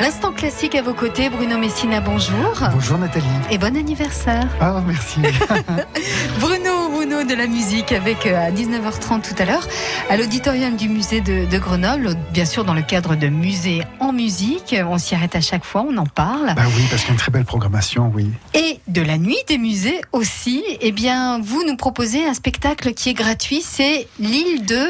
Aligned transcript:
L'instant 0.00 0.32
classique 0.32 0.74
à 0.74 0.82
vos 0.82 0.92
côtés, 0.92 1.30
Bruno 1.30 1.56
Messina, 1.56 2.00
bonjour. 2.00 2.52
Bonjour 2.72 2.98
Nathalie. 2.98 3.24
Et 3.50 3.58
bon 3.58 3.76
anniversaire. 3.76 4.48
Ah, 4.60 4.82
merci. 4.86 5.20
Bruno, 6.40 6.90
Bruno 6.90 7.22
de 7.22 7.34
la 7.34 7.46
musique 7.46 7.92
avec 7.92 8.26
euh, 8.26 8.48
à 8.48 8.50
19h30 8.50 9.22
tout 9.22 9.40
à 9.40 9.44
l'heure 9.44 9.66
à 10.10 10.16
l'auditorium 10.16 10.76
du 10.76 10.88
musée 10.88 11.20
de, 11.20 11.46
de 11.46 11.58
Grenoble, 11.58 12.16
bien 12.32 12.44
sûr 12.44 12.64
dans 12.64 12.74
le 12.74 12.82
cadre 12.82 13.14
de 13.14 13.28
musée 13.28 13.82
en 14.00 14.12
musique. 14.12 14.74
On 14.86 14.98
s'y 14.98 15.14
arrête 15.14 15.36
à 15.36 15.40
chaque 15.40 15.64
fois, 15.64 15.86
on 15.88 15.96
en 15.96 16.06
parle. 16.06 16.54
Bah 16.54 16.62
oui, 16.76 16.82
parce 16.90 17.02
qu'il 17.02 17.08
y 17.08 17.12
a 17.12 17.14
une 17.14 17.20
très 17.20 17.32
belle 17.32 17.44
programmation, 17.44 18.10
oui. 18.14 18.30
Et 18.52 18.80
de 18.88 19.00
la 19.00 19.16
nuit 19.16 19.38
des 19.48 19.58
musées 19.58 20.00
aussi, 20.12 20.64
eh 20.80 20.92
bien, 20.92 21.40
vous 21.40 21.64
nous 21.64 21.76
proposez 21.76 22.26
un 22.26 22.34
spectacle 22.34 22.94
qui 22.94 23.10
est 23.10 23.14
gratuit, 23.14 23.62
c'est 23.62 24.08
l'île 24.18 24.66
de 24.66 24.88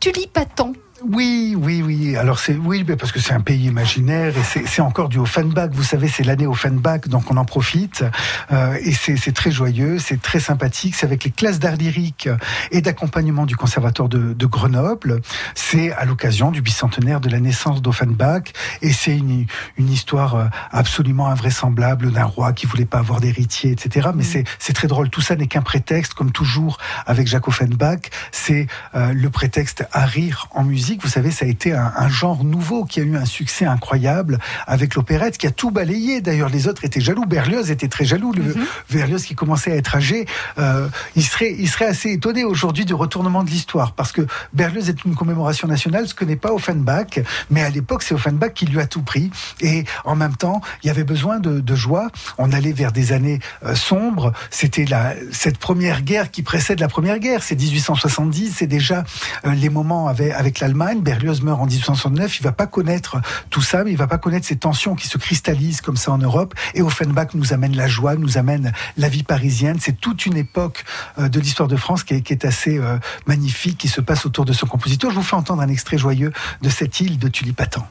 Tulipaton. 0.00 0.74
Oui, 1.12 1.54
oui, 1.58 1.82
oui. 1.82 2.16
Alors 2.16 2.38
c'est 2.38 2.56
oui, 2.56 2.82
parce 2.84 3.12
que 3.12 3.20
c'est 3.20 3.34
un 3.34 3.40
pays 3.40 3.66
imaginaire 3.66 4.32
et 4.38 4.64
c'est 4.66 4.80
encore 4.80 5.10
du 5.10 5.18
Offenbach. 5.18 5.70
Vous 5.72 5.82
savez, 5.82 6.08
c'est 6.08 6.22
l'année 6.22 6.46
Offenbach, 6.46 7.08
donc 7.08 7.30
on 7.30 7.36
en 7.36 7.44
profite. 7.44 8.04
Euh, 8.52 8.78
et 8.82 8.92
c'est 8.92 9.32
très 9.32 9.50
joyeux, 9.50 9.98
c'est 9.98 10.22
très 10.22 10.40
sympathique. 10.40 10.94
C'est 10.94 11.04
avec 11.04 11.24
les 11.24 11.30
classes 11.30 11.58
d'art 11.58 11.76
lyrique 11.76 12.28
et 12.70 12.80
d'accompagnement 12.80 13.44
du 13.44 13.54
Conservatoire 13.54 14.08
de, 14.08 14.32
de 14.32 14.46
Grenoble. 14.46 15.20
C'est 15.54 15.92
à 15.92 16.06
l'occasion 16.06 16.50
du 16.50 16.62
bicentenaire 16.62 17.20
de 17.20 17.28
la 17.28 17.40
naissance 17.40 17.82
d'Offenbach 17.82 18.44
et 18.80 18.92
c'est 18.92 19.16
une, 19.16 19.46
une, 19.76 19.90
histoire 19.90 20.34
euh, 20.36 20.46
absolument 20.70 21.28
invraisemblable 21.28 22.12
d'un 22.12 22.24
roi 22.24 22.54
qui 22.54 22.64
voulait 22.64 22.86
pas 22.86 22.98
avoir 22.98 23.20
d'héritier, 23.20 23.72
etc. 23.72 24.08
Mais 24.14 24.24
mm. 24.24 24.44
c'est 24.58 24.72
très 24.72 24.88
drôle. 24.88 25.10
Tout 25.10 25.20
ça 25.20 25.36
n'est 25.36 25.48
qu'un 25.48 25.62
prétexte, 25.62 26.14
comme 26.14 26.32
toujours 26.32 26.78
avec 27.04 27.26
Jacques 27.26 27.48
Offenbach. 27.48 28.10
C'est 28.32 28.68
euh, 28.94 29.12
le 29.12 29.28
prétexte 29.28 29.86
à 29.92 30.06
rire 30.06 30.48
en 30.52 30.64
musique 30.64 30.93
vous 31.02 31.08
savez, 31.08 31.30
ça 31.30 31.44
a 31.44 31.48
été 31.48 31.72
un, 31.72 32.08
genre 32.08 32.44
nouveau 32.44 32.84
qui 32.84 33.00
a 33.00 33.02
eu 33.02 33.16
un 33.16 33.24
succès 33.24 33.64
incroyable 33.64 34.38
avec 34.66 34.94
l'opérette, 34.94 35.38
qui 35.38 35.46
a 35.46 35.50
tout 35.50 35.70
balayé. 35.70 36.20
D'ailleurs, 36.20 36.48
les 36.48 36.68
autres 36.68 36.84
étaient 36.84 37.00
jaloux. 37.00 37.24
Berlioz 37.26 37.70
était 37.70 37.88
très 37.88 38.04
jaloux. 38.04 38.32
Le 38.32 38.42
mhm. 38.42 38.66
Berlioz 38.90 39.24
qui 39.24 39.34
commençait 39.34 39.72
à 39.72 39.76
être 39.76 39.96
âgé, 39.96 40.26
euh, 40.58 40.88
il 41.16 41.24
serait, 41.24 41.54
il 41.58 41.68
serait 41.68 41.86
assez 41.86 42.10
étonné 42.10 42.44
aujourd'hui 42.44 42.84
du 42.84 42.94
retournement 42.94 43.44
de 43.44 43.50
l'histoire, 43.50 43.92
parce 43.92 44.12
que 44.12 44.26
Berlioz 44.52 44.88
est 44.88 45.04
une 45.04 45.14
commémoration 45.14 45.68
nationale, 45.68 46.08
ce 46.08 46.14
que 46.14 46.24
n'est 46.24 46.36
pas 46.36 46.52
Offenbach, 46.52 47.20
mais 47.50 47.62
à 47.62 47.70
l'époque, 47.70 48.02
c'est 48.02 48.14
Offenbach 48.14 48.52
qui 48.54 48.66
lui 48.66 48.80
a 48.80 48.86
tout 48.86 49.02
pris. 49.02 49.30
Et 49.60 49.84
en 50.04 50.16
même 50.16 50.36
temps, 50.36 50.60
il 50.82 50.88
y 50.88 50.90
avait 50.90 51.04
besoin 51.04 51.38
de, 51.38 51.74
joie. 51.74 52.08
On 52.38 52.52
allait 52.52 52.72
vers 52.72 52.92
des 52.92 53.12
années 53.12 53.40
euh, 53.64 53.74
sombres. 53.74 54.32
C'était 54.50 54.84
la, 54.84 55.14
cette 55.32 55.58
première 55.58 56.02
guerre 56.02 56.30
qui 56.30 56.42
précède 56.42 56.78
la 56.78 56.86
première 56.86 57.18
guerre. 57.18 57.42
C'est 57.42 57.56
1870. 57.56 58.54
C'est 58.58 58.68
déjà 58.68 59.02
euh, 59.44 59.54
les 59.54 59.70
moments 59.70 60.06
avec, 60.06 60.30
avec 60.32 60.60
l'Allemagne 60.60 60.73
Berlioz 60.74 61.40
meurt 61.42 61.60
en 61.60 61.66
1869. 61.66 62.40
Il 62.40 62.42
va 62.42 62.52
pas 62.52 62.66
connaître 62.66 63.20
tout 63.50 63.62
ça, 63.62 63.84
mais 63.84 63.92
il 63.92 63.96
va 63.96 64.06
pas 64.06 64.18
connaître 64.18 64.46
ces 64.46 64.56
tensions 64.56 64.94
qui 64.94 65.06
se 65.06 65.18
cristallisent 65.18 65.80
comme 65.80 65.96
ça 65.96 66.12
en 66.12 66.18
Europe. 66.18 66.54
Et 66.74 66.82
Offenbach 66.82 67.34
nous 67.34 67.52
amène 67.52 67.76
la 67.76 67.86
joie, 67.86 68.16
nous 68.16 68.38
amène 68.38 68.72
la 68.96 69.08
vie 69.08 69.22
parisienne. 69.22 69.78
C'est 69.80 70.00
toute 70.00 70.26
une 70.26 70.36
époque 70.36 70.84
euh, 71.18 71.28
de 71.28 71.40
l'histoire 71.40 71.68
de 71.68 71.76
France 71.76 72.02
qui 72.02 72.14
est, 72.14 72.44
assez 72.44 72.78
euh, 72.78 72.98
magnifique, 73.26 73.78
qui 73.78 73.88
se 73.88 74.00
passe 74.00 74.26
autour 74.26 74.44
de 74.44 74.52
ce 74.52 74.64
compositeur. 74.64 75.10
Je 75.10 75.16
vous 75.16 75.22
fais 75.22 75.36
entendre 75.36 75.62
un 75.62 75.68
extrait 75.68 75.98
joyeux 75.98 76.32
de 76.62 76.68
cette 76.68 77.00
île 77.00 77.18
de 77.18 77.28
Tulipatan. 77.28 77.86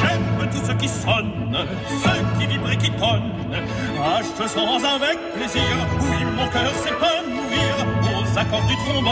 J'aime 0.00 0.78
qui 0.78 0.88
qui 2.46 2.54
et 2.72 2.76
qui 2.76 2.90
tonne 2.92 3.36
je 4.38 4.48
sens 4.48 4.84
avec 4.84 5.18
plaisir, 5.34 5.62
oui, 6.00 6.24
mon 6.36 6.48
cœur 6.48 6.72
s'épanouir 6.82 7.74
aux 8.02 8.38
accords 8.38 8.66
du 8.66 8.76
trombone. 8.76 9.06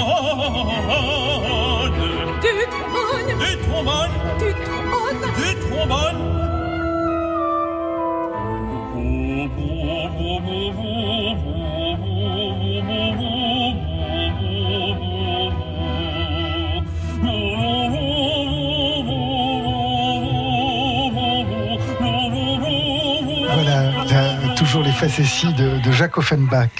Du 2.40 2.54
trombone. 2.70 3.30
Du 3.38 3.56
trombone. 3.64 4.14
Du 4.38 4.50
trombone. 4.64 5.22
Du 5.36 5.50
trombone. 5.68 6.53
Les 24.64 24.92
facéties 24.92 25.52
de, 25.52 25.92
Jacques 25.92 26.16
Offenbach. 26.16 26.70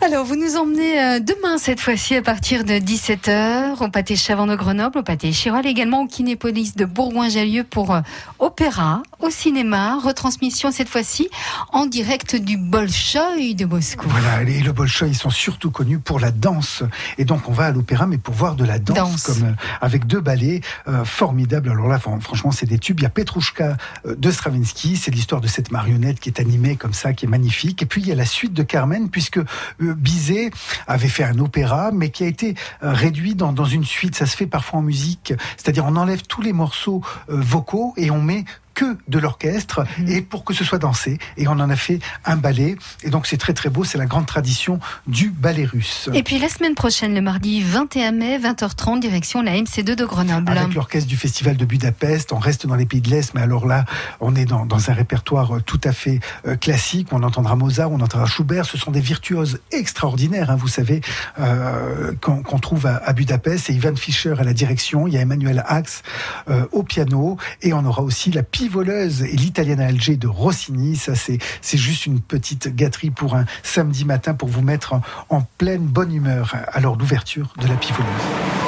Alors, 0.00 0.24
vous 0.24 0.34
nous 0.34 0.56
emmenez 0.56 0.98
euh, 0.98 1.20
demain, 1.20 1.58
cette 1.58 1.78
fois-ci, 1.78 2.16
à 2.16 2.22
partir 2.22 2.64
de 2.64 2.72
17h, 2.72 3.84
au 3.84 3.88
pâté 3.88 4.16
Chavant 4.16 4.46
de 4.46 4.56
Grenoble, 4.56 4.98
au 4.98 5.02
pâté 5.02 5.30
Chirol, 5.32 5.66
également 5.66 6.02
au 6.02 6.06
Kinépolis 6.06 6.74
de 6.74 6.86
Bourgoin-Jallieu 6.86 7.64
pour 7.64 7.94
euh, 7.94 8.00
opéra, 8.38 9.02
au 9.20 9.30
cinéma, 9.30 9.98
retransmission 9.98 10.70
cette 10.70 10.88
fois-ci 10.88 11.28
en 11.72 11.86
direct 11.86 12.36
du 12.36 12.56
Bolchoï 12.56 13.54
de 13.54 13.64
Moscou. 13.64 14.06
Voilà, 14.08 14.42
et 14.42 14.60
le 14.60 14.72
Bolchoï, 14.72 15.10
ils 15.10 15.16
sont 15.16 15.30
surtout 15.30 15.70
connus 15.70 15.98
pour 15.98 16.20
la 16.20 16.30
danse. 16.30 16.82
Et 17.18 17.24
donc, 17.24 17.48
on 17.48 17.52
va 17.52 17.66
à 17.66 17.70
l'opéra, 17.70 18.06
mais 18.06 18.18
pour 18.18 18.34
voir 18.34 18.54
de 18.54 18.64
la 18.64 18.78
danse, 18.78 19.24
comme 19.24 19.44
euh, 19.44 19.52
avec 19.80 20.06
deux 20.06 20.20
ballets 20.20 20.60
formidables. 21.04 21.70
Alors 21.70 21.88
là, 21.88 21.98
franchement, 21.98 22.50
c'est 22.50 22.66
des 22.66 22.78
tubes. 22.78 23.00
Il 23.00 23.02
y 23.02 23.06
a 23.06 23.10
Petrouchka 23.10 23.76
de 24.06 24.30
Stravinsky, 24.30 24.96
c'est 24.96 25.10
l'histoire 25.10 25.40
de 25.40 25.48
cette 25.48 25.70
marionnette 25.70 26.20
qui 26.20 26.28
est 26.28 26.40
animée 26.40 26.76
comme 26.76 26.94
ça, 26.94 27.12
qui 27.12 27.26
est 27.26 27.28
magnifique. 27.28 27.82
Et 27.82 27.86
puis, 27.86 28.00
il 28.00 28.08
y 28.08 28.12
a 28.12 28.14
la 28.14 28.24
suite 28.24 28.52
de 28.52 28.62
Carmen, 28.62 29.10
puisque 29.10 29.40
Bizet 29.78 30.50
avait 30.86 31.08
fait 31.08 31.24
un 31.24 31.38
opéra, 31.38 31.90
mais 31.92 32.10
qui 32.10 32.24
a 32.24 32.26
été 32.26 32.54
euh, 32.82 32.92
réduit 32.92 33.34
dans, 33.34 33.52
dans 33.52 33.64
une 33.64 33.84
suite. 33.84 34.14
Ça 34.14 34.26
se 34.26 34.36
fait 34.36 34.46
parfois 34.46 34.80
en 34.80 34.82
musique, 34.82 35.32
c'est-à-dire 35.56 35.84
on 35.86 35.96
enlève 35.96 36.22
tous 36.22 36.42
les 36.42 36.52
morceaux 36.52 37.02
euh, 37.30 37.40
vocaux 37.40 37.94
et 37.96 38.10
on 38.10 38.20
met 38.20 38.44
que 38.78 38.96
de 39.08 39.18
l'orchestre 39.18 39.84
mhm. 39.98 40.08
et 40.08 40.22
pour 40.22 40.44
que 40.44 40.54
ce 40.54 40.62
soit 40.62 40.78
dansé. 40.78 41.18
Et 41.36 41.48
on 41.48 41.52
en 41.52 41.68
a 41.68 41.74
fait 41.74 41.98
un 42.24 42.36
ballet. 42.36 42.76
Et 43.02 43.10
donc 43.10 43.26
c'est 43.26 43.36
très 43.36 43.52
très 43.52 43.70
beau. 43.70 43.82
C'est 43.82 43.98
la 43.98 44.06
grande 44.06 44.26
tradition 44.26 44.78
du 45.08 45.30
ballet 45.30 45.64
russe. 45.64 46.08
Et 46.14 46.22
puis 46.22 46.38
la 46.38 46.48
semaine 46.48 46.76
prochaine, 46.76 47.12
le 47.12 47.20
mardi 47.20 47.60
21 47.60 48.12
mai, 48.12 48.38
20h30, 48.38 49.00
direction 49.00 49.42
la 49.42 49.52
MC2 49.52 49.96
de 49.96 50.04
Grenoble. 50.04 50.56
Avec 50.56 50.74
l'orchestre 50.74 51.08
du 51.08 51.16
Festival 51.16 51.56
de 51.56 51.64
Budapest. 51.64 52.32
On 52.32 52.38
reste 52.38 52.68
dans 52.68 52.76
les 52.76 52.86
pays 52.86 53.00
de 53.00 53.10
l'Est, 53.10 53.34
mais 53.34 53.42
alors 53.42 53.66
là, 53.66 53.84
on 54.20 54.36
est 54.36 54.44
dans, 54.44 54.64
dans 54.64 54.90
un 54.90 54.94
répertoire 54.94 55.56
euh, 55.56 55.60
tout 55.60 55.80
à 55.82 55.90
fait 55.90 56.20
euh, 56.46 56.54
classique. 56.54 57.08
On 57.10 57.24
entendra 57.24 57.56
Mozart, 57.56 57.90
on 57.90 58.00
entendra 58.00 58.26
Schubert. 58.26 58.64
Ce 58.64 58.78
sont 58.78 58.92
des 58.92 59.00
virtuoses 59.00 59.58
extraordinaires, 59.72 60.52
hein, 60.52 60.56
vous 60.56 60.68
savez, 60.68 61.00
euh, 61.40 62.12
qu'on 62.20 62.58
trouve 62.60 62.86
à, 62.86 63.12
Budapest. 63.12 63.66
C'est 63.66 63.74
Ivan 63.74 63.96
Fischer 63.96 64.34
à 64.38 64.44
la 64.44 64.52
direction. 64.52 65.08
Il 65.08 65.14
y 65.14 65.18
a 65.18 65.20
Emmanuel 65.20 65.64
Axe 65.66 66.02
euh, 66.48 66.66
au 66.72 66.84
piano. 66.84 67.36
Et 67.62 67.72
on 67.72 67.84
aura 67.84 68.02
aussi 68.02 68.30
la 68.30 68.42
et 68.76 69.36
l'italienne 69.36 69.80
à 69.80 69.86
Alger 69.86 70.16
de 70.16 70.28
Rossini. 70.28 70.96
Ça, 70.96 71.14
c'est, 71.14 71.38
c'est 71.60 71.78
juste 71.78 72.06
une 72.06 72.20
petite 72.20 72.74
gâterie 72.74 73.10
pour 73.10 73.34
un 73.34 73.46
samedi 73.62 74.04
matin 74.04 74.34
pour 74.34 74.48
vous 74.48 74.62
mettre 74.62 74.94
en, 74.94 75.02
en 75.30 75.42
pleine 75.58 75.86
bonne 75.86 76.12
humeur 76.12 76.54
à 76.72 76.80
l'heure 76.80 76.96
d'ouverture 76.96 77.52
de 77.60 77.66
la 77.66 77.76
pivoleuse. 77.76 78.67